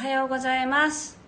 [0.00, 1.18] はようございます。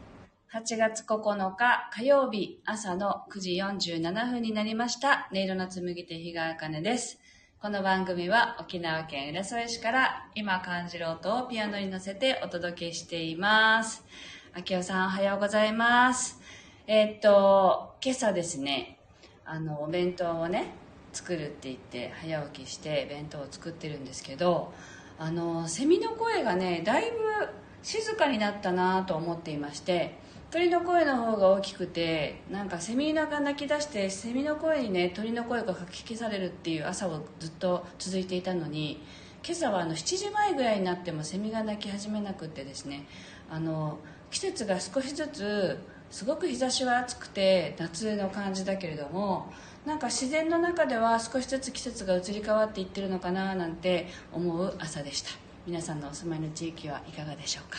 [0.50, 5.28] 8月9日火曜日朝の9時47分になりました。
[5.30, 7.20] 音色の紡手日川茜です。
[7.60, 14.06] この番組は沖縄県浦添市から今感じる音をピアノに乗せてお届けしています。
[14.54, 16.40] あきおさんおはようございます。
[16.86, 18.98] えーっと、今朝ですね、
[19.44, 20.72] あの、お弁当をね、
[21.12, 24.72] 作るって言って早起きして弁当を作ってるんですけど、
[25.18, 30.18] あの、セミの声がね、だいぶ静かになったなと思っていまして
[30.50, 39.02] 鳥の声の方が大きくてなんかセミが鳴き出してセミの声にね鳥の声がかき消されるっていう朝をずっと続いていたのに
[39.44, 43.06] 今朝はあの7時前ぐらいになってもセミが鳴き始めなくってですね
[43.50, 43.98] あの
[44.30, 45.78] 季節が少しずつ
[46.10, 49.50] すごく日差しは暑くて夏の感じだけれども
[49.86, 55.41] なんか自然の中では少しずつ季節が移り変わっていってるのかななんて思う朝でした。
[55.66, 57.78] 皆さんのお住まいの地域はいかがでしょうか？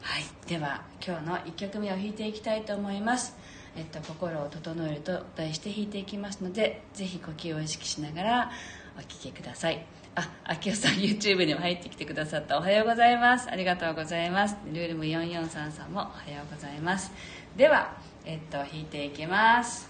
[0.00, 0.24] はい。
[0.48, 3.36] では今日の1曲目を弾いていきたいと思います。
[3.76, 8.50] えっと、心を整えると題して弾いていきますのでぜひ呼吸を意識しながら
[8.98, 9.84] お聴きください。
[10.14, 12.56] あ、あきおさん YouTube にも入ってきてくださった。
[12.56, 13.50] おはようございます。
[13.50, 14.56] ありがとうございます。
[14.72, 17.12] ルールム4433もおはようございます。
[17.54, 19.89] では、えっと、弾いていきます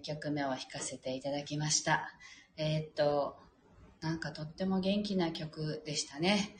[0.00, 2.08] 1曲目を弾かせていただきました。
[2.56, 3.36] えーっと、
[4.00, 6.56] なんかとっても元気な曲でしたね。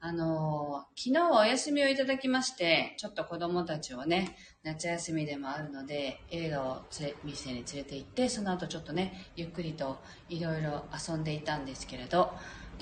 [0.00, 9.98] あのー昨日はお休みをいただきまして、ちょっと子供たちをね、夏休みでもあるので、映画を連れ店に連れて行って、その後ちょっとね、ゆっくりと
[10.28, 12.32] いろいろ遊んでいたんですけれど、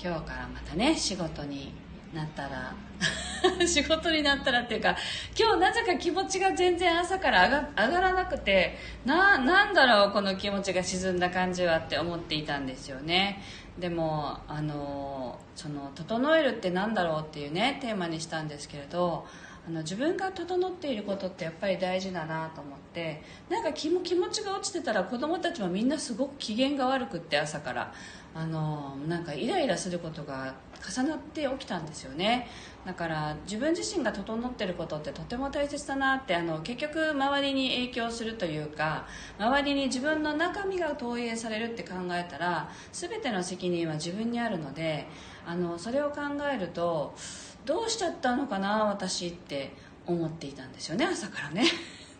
[0.01, 1.73] 今日からまたね、仕事に
[2.13, 2.73] なったら、
[3.67, 4.95] 仕事になったらっていうか、
[5.37, 13.41] 今日なぜか気持ちが全然朝から上が上がらなくて、な、なんだろう、この気持ちが沈んだ感じはって思っていたんですよね。
[13.77, 19.27] でも、あの、その、整えるってなんだろうっていうね、テーマにしたんですけれど、
[19.67, 27.93] あの自分が整っていることってやっぱり大事だなと思ってなんか気も気持ちが落ちてたら子供たちもみんなすごく機嫌が悪くって朝から
[28.33, 32.47] あのなんかイライラすることが重なって起きたんですよね。
[32.87, 39.05] だから自分自身が整ってることってとても大切だなってあの結局周りに影響するというか
[39.37, 45.05] 周りに自分の中身が投影されるって考えたら全ての責任は自分にあるので
[45.45, 47.13] あのそれを考えると
[47.65, 49.73] どうしちゃったのかな私って
[50.05, 51.65] 思っていたんですよね朝からね。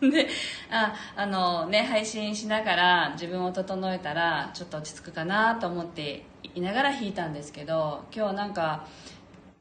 [0.00, 0.28] で
[0.70, 8.86] ああのね配信しながら自分を整えたらちょっと落ち着くかなと思っていながら弾いたんですけど今日なんか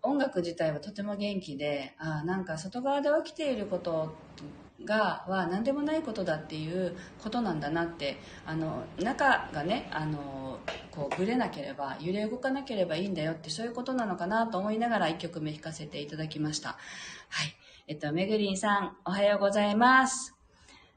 [0.02, 4.16] 音楽自体はとても元気であなんか外側で起きていること
[4.86, 10.60] がは何でもないことだっていうことなんだなってあの中がねあの
[10.92, 16.70] こうぶれなければ揺れ動かなければいいんだよってそういうことなのかなと思いながら1曲目弾かせていただきました。
[17.30, 17.56] はい。
[17.88, 20.36] えっとめぐりんさんおはようございます。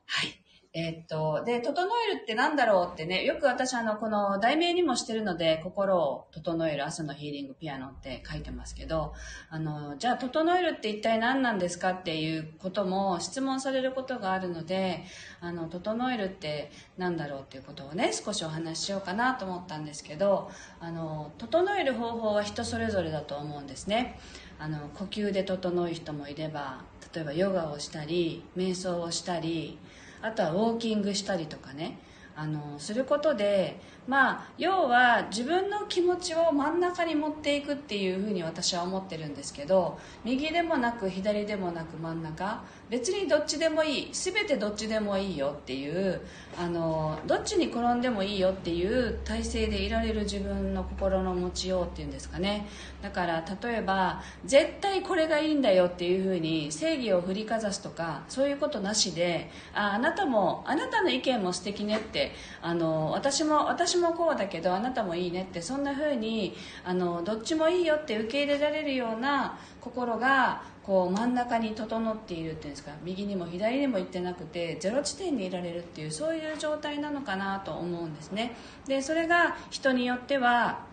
[0.07, 0.50] はい。
[0.73, 9.13] えっと、で、整えるってなんだろうってね、よく私あの、この題名にもしてるので、心を整える朝のヒーリングピアノって書いてますけど、
[9.49, 15.03] あの、じゃあ整えるって一体何なんですかっていうことも質問されることがあるので、
[15.41, 24.21] あの、整えるってなんだろうっていうことをね、少しお話ししようかなと思ったんですけど、あの、整える方法は人それぞれだと思うんですね。
[24.61, 29.79] あの、呼吸で整う人もいれば、例えばヨガをしたり、瞑想をしたり、
[30.23, 31.99] あとはウォーキングしたりとかね
[32.37, 46.21] あのすることでまあ要は自分の気持ちを真ん中に持っていくっていうふうに私は思ってるんですけど右でもなく左でもなく真ん中別にどっちでもいい全てどっちでもいいよっていう
[46.59, 52.67] あのどっちに転んでもいいよっていう体勢でいられる自分の心の持ちようっていうんですかね。
[53.01, 66.55] だから例えば絶対これがいいんだよっていうふうに正義を振りかざすとかそういうことなしでああなたもあなたの意見も素敵ねってあの私も私もこうだけどあなたもいいねってそんなふうに
[66.85, 72.93] あのどっちもいいよって受け入れられるような心がこう真ん中に整っているっていうんですか。
[73.03, 78.57] 右にも左にも行ってなくてゼロ地点にいられるっていうそういう状態なのかなと思うんですね。
[78.87, 80.85] でそれが人によっては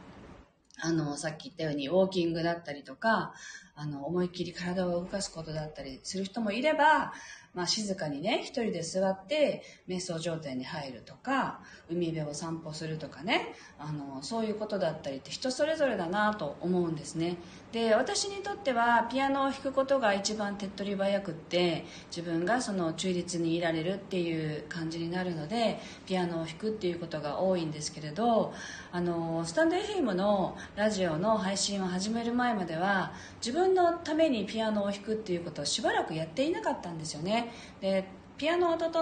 [0.79, 3.33] あのさっき言ったようにウォーキングだったりとか
[3.75, 7.13] あの思いっきり体を動かすことだったりする人もいれば、
[7.57, 11.59] まあ、静かにね一人で座って瞑想状態に入るとか
[11.89, 17.37] 海辺を散歩するとかねあのそういうことだったりって人それぞれだなと思うんですね。
[17.71, 21.85] で私にとってはピアノを弾くことが一番手っ取り早くって
[22.15, 28.53] 自分がその中立にいられるっていう感じになるのでピアノを弾くっていうことが多いんですけれど
[28.91, 33.13] あのスタンド FM のラジオの配信を始める前までは
[33.45, 37.46] 自分のためにピアノを弾くっていうことをしばらくやっていなかったんですよね。
[37.81, 38.05] で
[38.37, 38.93] ピアノを弾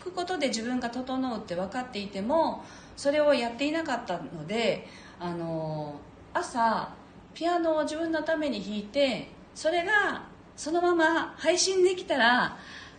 [0.00, 2.64] くことで自分が整うって分かっていても
[2.96, 4.86] それをやっていなかったので
[5.18, 6.00] あの
[6.32, 6.90] 朝
[7.34, 12.56] ピアノを自分のために弾いてそれがそのまま配信できたら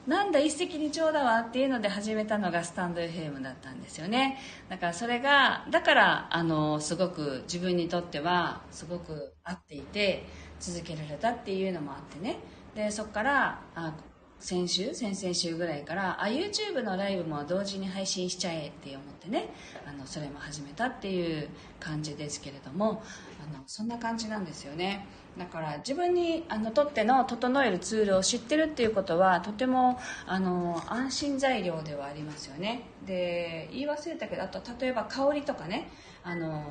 [0.08, 4.38] なんだ一石二鳥だわっていうので始めたのがスタンド FM だったんですよね。
[4.70, 10.24] だからそれがだからあのすごく自分にとってはすごく合っていて
[10.60, 12.38] 続けられたっていうのもあってね。
[12.76, 13.94] でそこからあ
[14.40, 19.50] 先週先々週ぐらいからあ YouTube のライブも同時に配信しちゃえって思ってね
[19.88, 21.50] あのそれも始めたっていう
[21.80, 23.02] 感じですけれども
[23.44, 25.08] あのそんな感じなんですよね。
[25.38, 32.84] だから自分にあのとっての整えるツールを知ってるっていうことはとてもあの安心材料ではありますよね。
[33.06, 35.90] で言い忘れたけどあと例えば香りとかね
[36.24, 36.64] あの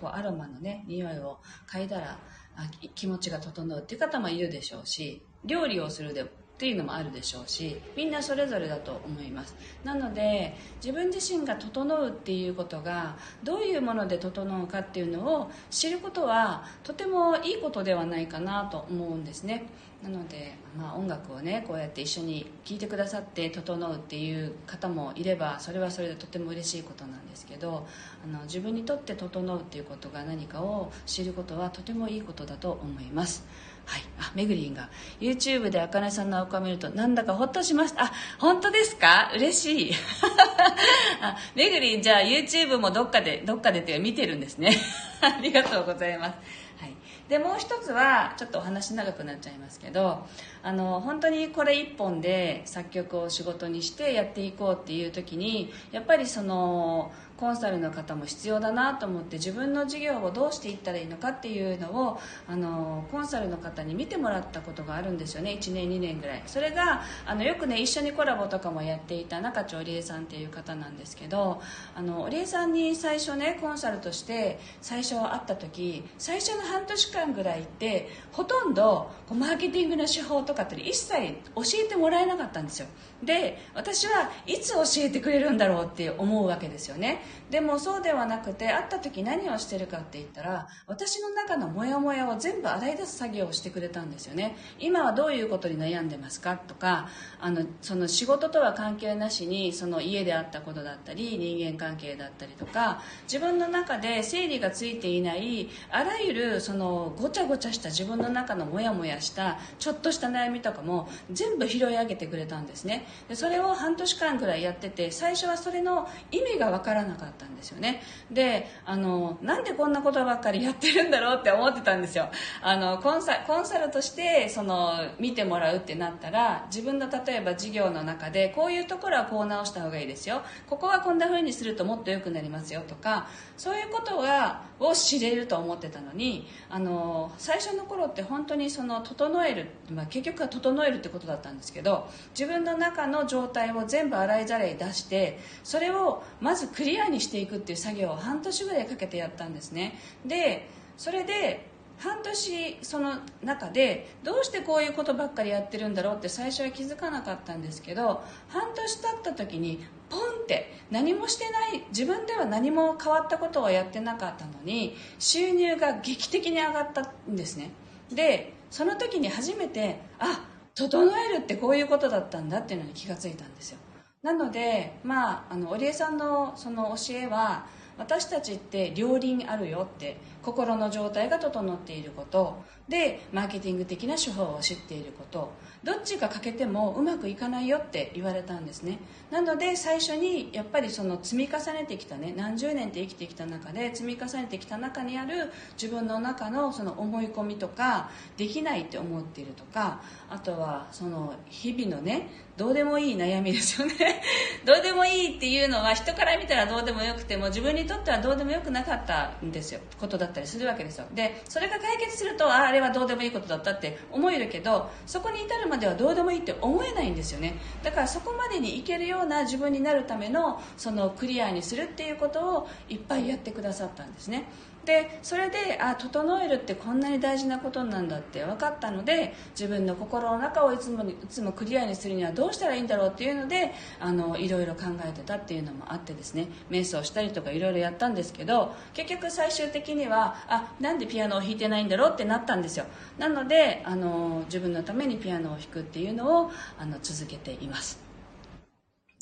[0.00, 1.38] こうアロマのね匂いを
[1.70, 2.18] 嗅いだら
[2.56, 6.26] あ気持ちが整うっていう方もいるでしょうし料理をするで
[6.62, 9.56] っていうのもあるでしょうしみんなそれぞれだと思います。
[9.82, 19.64] なので自分自身が整うっていうことがどういうもので整うかっていうのを知ることはとてもいいことではないかなと思うんですね。
[20.04, 27.86] なので、まあ、音楽をねこうやって一緒に聴いてくださって整うっていう方もいればそれはそれでとても嬉しいことなんですけど
[28.24, 33.44] あの自分にとって整うっていうことが何かを知ることはとてもいいことだと思います。
[33.84, 34.88] はい、あめぐりんが。
[35.20, 38.04] YouTube であかねさんの顔を見るとなんだかほっとしました。
[38.04, 39.30] あ本当ですか？
[39.34, 39.92] 嬉しい。
[41.20, 44.76] あめぐりんじゃあ YouTube もどっかでどっかでって見てるんですね。
[45.20, 46.32] ありがとうございます。
[46.80, 46.94] はい。
[47.28, 50.26] でもう一つはちょっとお話長くなっちゃいますけど
[50.62, 57.10] あの本当にこれ一本で作曲を仕事にしてやっていこうっていう時にやっぱりその
[57.42, 65.58] コンサルの方も必要だなと思って自分の事業をどうしていったらいいのかっていうのをあのコンサルの方に見てもらったことがあるんですよね。
[65.60, 66.42] 1年2年ぐらい。
[66.46, 71.60] それがあのよくね一緒にコラボとかもやっていた中地織江さんっていう方なんですけど
[71.96, 82.86] あの織江さんに最初ねコンサルとして最初会った時最初の半年間ぐらいってほとんどこうマーケティングの手法とかって一切教えてもらえなかったんですよ。
[83.24, 87.31] で私はいつ教えてくれるんだろうって思うわけですよね。
[87.50, 94.56] でもそうではなくて会った時何をしてるかって言ったら私の中のモヤモヤを全部洗い出す作業をしてくれたんですよね。
[94.78, 97.08] 今はどういうことに悩んでますかとか
[97.40, 113.06] あのその仕事とは関係なしにその家であったことだったり人間関係だったりとか自分の中で整理がついていないあらゆるそのごちゃごちゃした自分の中のモヤモヤしたちょっとした悩みとかも全部拾い上げてくれたんですね。
[113.28, 117.21] でそれを半年間ぐらいやってて最初はそれの意味が分からなかった。
[117.22, 118.02] かったんですよね。
[118.30, 122.28] であのなんでこんなことばっかりやってるんだろうって思ってたんですよ。
[122.60, 130.42] あのコンサコンサルとしてその見てもらうってなったら自分の例えば事業の中でこういうところはこう直した方がいいですよ。
[130.68, 149.98] ここはこんな風にするともっと良くなりますよとかそういうことはを知れると思ってたのにあの最初の頃って本当にその整える、まあ、結局は整えるってことだったんですけど自分の中の状態を全部洗いざらい出してそれをまずクリアににしていくっていう作業を半年ぐらいかけてやったんですね。
[150.26, 167.70] でそれで半年その中でどうしてこういうことばっかりやってるんだろうって最初は気づかなかったんですけど半年経った時にポンって何もしてない自分では何も変わったことをやってなかったのに収入が劇的に上がったんですね。
[168.12, 173.78] でその時に初めてあ整えるってこういうことだったんだっていうのに気がついたんですよ。
[174.22, 177.66] なのでまああの織江さんのその教えは
[177.98, 182.62] 私たちって両輪あるよって心の状態が整っていること。
[182.88, 185.52] でマーケティング的な手法を知っていること。
[185.84, 188.98] どっちが欠けてもうまくいかないよって言われたんですね。
[189.30, 204.22] なので最初にやっぱりその積み重ねてきたね何十年って生きてきた中で積み重ねてきた中にある自分の中のその思い込みとかできないって思っているとかあとはその日々のねどうでもいい悩みですよね。
[204.64, 209.80] どうでもいいっていうのは人から見たらどうでもよくても自分にとってはどうでもよくなかったんですよ。
[209.98, 211.06] ことだったりするわけですよ。
[211.14, 217.54] でそれが解決するとああれはどうでもいいことだったって思えるけどそこに至るまではどうでもいいって思えないんですよね。
[217.82, 224.44] だからそこまでにいけるような自分になるためのそのクリアにするっていうことをいっぱいやってくださったんですね。
[224.84, 236.48] でそれであ整えるってこんなに大事なことなんだって分かったので自分の心の中をいつもいつもクリアにするにはどうしたらいいんだろうっていうのであのいろいろ考えてたっていうのもあってですね。
[236.70, 242.86] 瞑想したりとかいろいろやったんですけど結局最終的にはあなんでピアノを弾いてないんだろうってなったんですよ。
[243.18, 248.12] なのであの自分のためにピアノを弾くっていうのをあの続けています。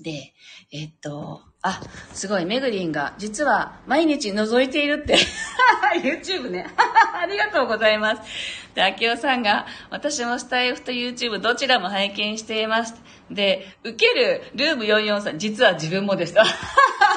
[0.03, 0.33] で、
[0.73, 1.79] えっと、あ、
[2.15, 5.19] すごい、めぐりんが、実は毎日覗いているって。
[6.03, 6.67] YouTube ね。
[6.79, 8.23] ありがとうございます。
[8.75, 12.95] で、あきおさんが、私もスタイフと YouTube どちらも拝見しています。
[13.31, 16.35] で、受けるルーム443、実は自分もです。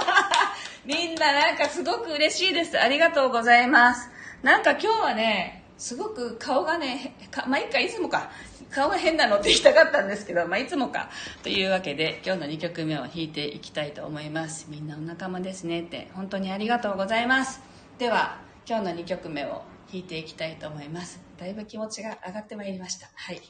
[0.84, 2.78] みんななんかすごく嬉しいです。
[2.78, 4.10] ありがとうございます。
[4.42, 8.32] なんか今日はね、すごく顔がね、かまあ、いっか、いつもか。
[8.72, 11.10] 顔が変なのって言いたかったんですけど、まあ、いつもか。
[11.44, 14.68] というわけで、今日の2曲目を弾いていきたいと思います。
[14.70, 17.60] みんなお仲間ですねって、本当にありがとうございます。
[17.98, 21.20] では、今日の2曲目を弾いていきたいと思います。
[21.38, 23.10] だいぶ気持ちが上がってまいりました。
[23.14, 23.42] はい。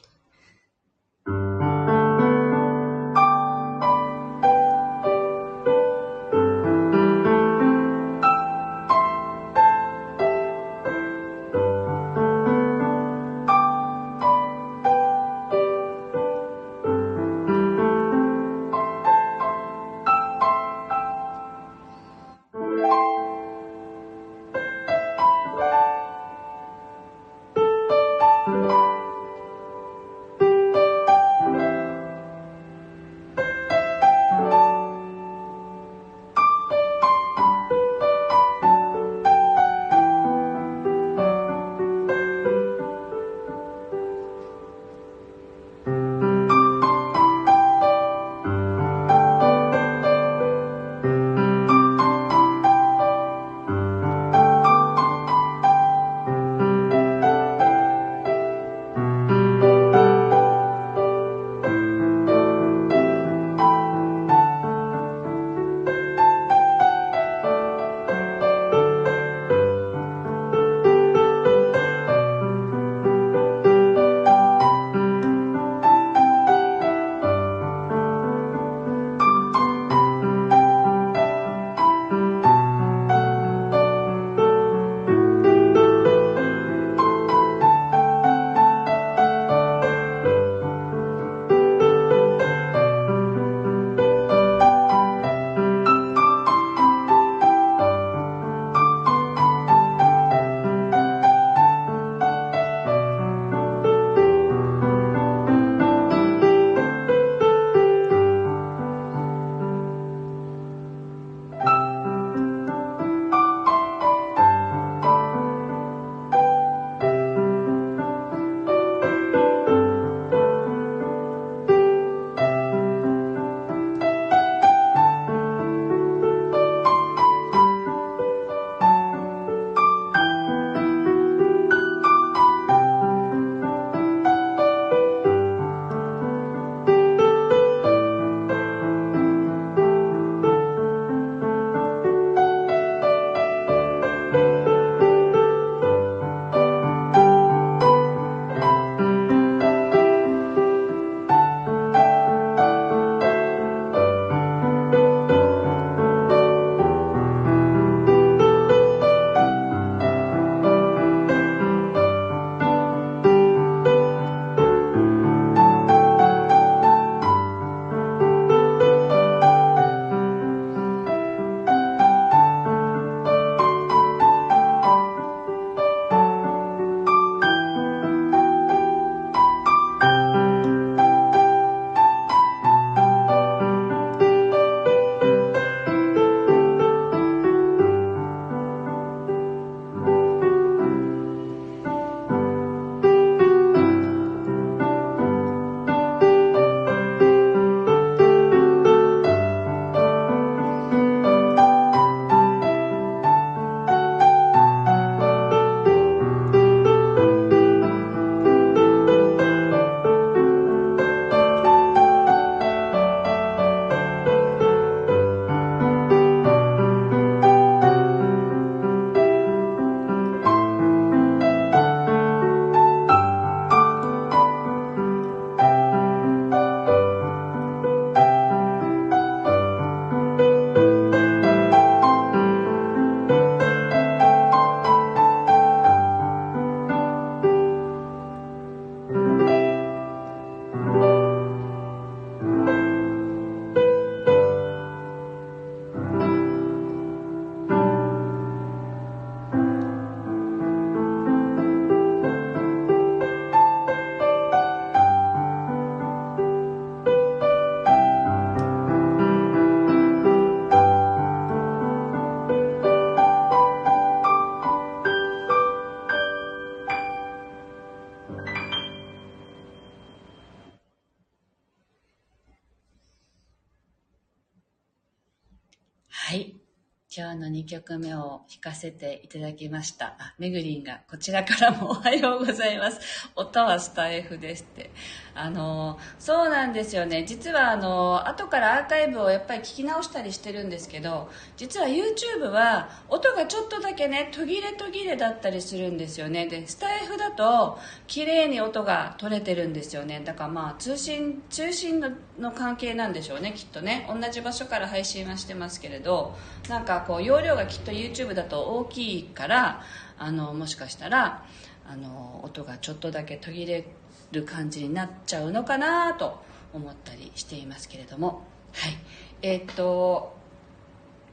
[277.64, 280.16] 2曲目を弾かせていただきました。
[280.18, 283.00] あ、めぐりんがこちらからもおはようございます。
[283.34, 284.90] 音はスタイフですって。
[285.34, 287.24] あの、そうなんですよね。
[287.24, 296.46] 実はあの、後からアーカイブをやっぱり聞き直したりしてるんですけど、実は YouTube は音がちょっとだけね、途切れ途切れだったりするんですよね。
[296.46, 300.20] で、スタイフだと綺麗に音が取れてるんですよね。
[300.22, 304.08] だからまあ通信、通信のの関係なんでしょうね、きっとね。
[304.08, 306.34] 同じ場所から配信はしてますけれど、
[306.68, 309.82] なんかこう容量がきっと YouTube だと大きいから
[310.18, 311.44] あのもしかしたら
[311.86, 313.86] あの音がちょっとだけ途切れ
[314.32, 318.42] る感じになっちゃうのかなと思ったりしていますけれども。
[318.72, 318.96] はい。
[319.42, 320.36] えー、っと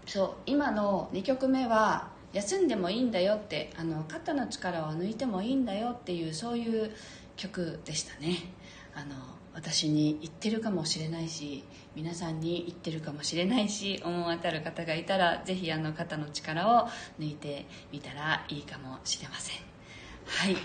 [0.05, 6.91] そう今の2曲目は休んでもいいんだよってあの肩の力を抜いてもいいんだよっていうそういう
[7.35, 8.37] 曲でしたね。
[8.93, 9.15] あの
[9.53, 11.63] 私に言ってるかもしれないし
[11.95, 16.87] 皆さんに言ってるかもしれないし思い当たる方がいたらぜひあの肩の力を
[17.19, 19.57] 抜いてみたらいいかもしれません。
[20.25, 20.55] はい。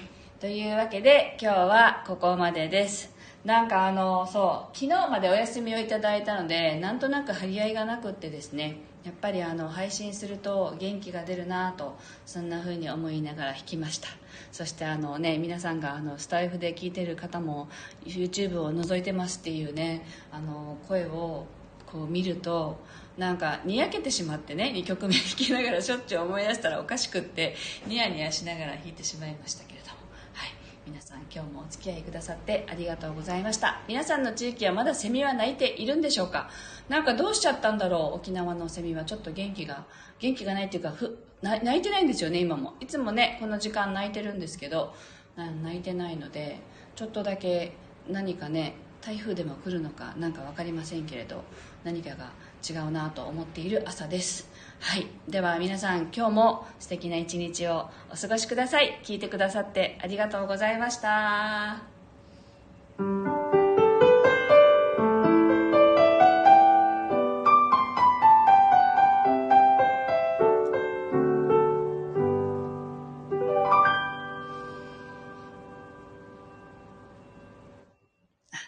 [0.40, 3.14] というわけで今日はここまでです。
[3.44, 14.08] なんかあのそう昨日までお休みをいただいたのでなんとなく張り合いがなくってですねやっぱりあの配信すると元気が出るなとそんな風に思いながら弾きました。
[14.50, 17.68] そしてあのね皆さんがあのスタイフで聞いてる方も
[18.04, 21.46] YouTube を覗いてますっていうねあの声を
[21.86, 22.80] こう見ると
[23.16, 27.54] なんかにやけてしまってね2曲目弾きながらしょっちゅう思い出したらおかしくって
[27.86, 29.75] ニヤニヤしながら弾いてしまいましたけど。
[30.86, 33.82] 皆さん今日もお付き合いくださってありがとうございました。
[33.88, 36.48] 皆さんの地域はまだセミは鳴いているんでしょうか？
[36.88, 38.18] なんかどうしちゃったんだろう？
[38.18, 39.84] 沖縄のセミはちょっと元気が
[40.20, 42.74] 元気がないっていうかふ泣いてないんですよね今も。
[42.78, 44.94] いつもねこの時間泣いてるんですけど
[45.36, 46.60] 泣いてないので
[46.94, 47.72] ちょっとだけ
[48.08, 51.42] 何かね台風でも来るのか何か分かりませんけれど
[51.82, 52.30] 何かが
[52.68, 54.48] 違うなと思っている朝です。
[54.78, 55.06] はい。
[55.28, 59.00] では皆さん今日も素敵な一日をお過ごしください。
[59.02, 61.82] 聞いてくださってありがとうございました。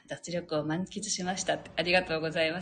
[0.09, 2.57] 脱力を満喫しましたありがとうございました。